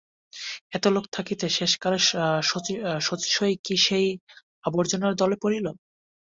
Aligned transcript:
এত 0.71 0.85
লোক 0.87 1.05
থাকিতে 1.15 1.45
শেষকালে 1.49 1.99
শচীশই 3.01 3.55
কি 3.65 3.75
সেই 3.85 4.07
আবর্জনার 4.63 5.13
দলে 5.21 5.35
পড়িল? 5.43 5.65